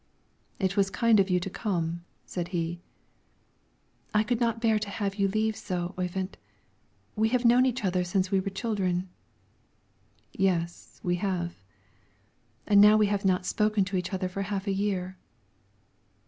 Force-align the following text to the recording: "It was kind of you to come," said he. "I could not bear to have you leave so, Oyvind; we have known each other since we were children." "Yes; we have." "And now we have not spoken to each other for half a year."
"It 0.57 0.75
was 0.75 0.89
kind 0.89 1.19
of 1.19 1.29
you 1.29 1.39
to 1.39 1.49
come," 1.51 2.03
said 2.25 2.47
he. 2.47 2.79
"I 4.15 4.23
could 4.23 4.39
not 4.39 4.59
bear 4.59 4.79
to 4.79 4.89
have 4.89 5.13
you 5.17 5.27
leave 5.27 5.55
so, 5.55 5.93
Oyvind; 5.95 6.39
we 7.15 7.29
have 7.29 7.45
known 7.45 7.67
each 7.67 7.85
other 7.85 8.03
since 8.03 8.31
we 8.31 8.39
were 8.39 8.49
children." 8.49 9.09
"Yes; 10.33 10.99
we 11.03 11.17
have." 11.17 11.61
"And 12.65 12.81
now 12.81 12.97
we 12.97 13.05
have 13.13 13.25
not 13.25 13.45
spoken 13.45 13.85
to 13.85 13.95
each 13.95 14.11
other 14.11 14.27
for 14.27 14.41
half 14.41 14.65
a 14.65 14.73
year." 14.73 15.19